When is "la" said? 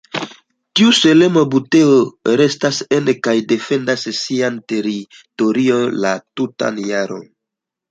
6.07-6.17